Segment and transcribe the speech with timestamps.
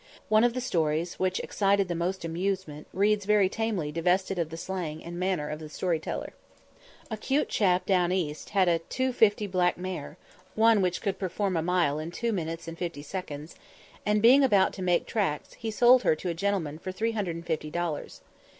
[0.29, 4.57] One of the stories which excited the most amusement reads very tamely divested of the
[4.57, 6.33] slang and manner of the story teller.
[7.11, 10.17] A "'cute chap down east" had a "2 50" black mare
[10.55, 13.53] (one which could perform a mile in two minutes fifty seconds),
[14.03, 18.21] and, being about to "make tracks," he sold her to a gentleman for 350 dollars.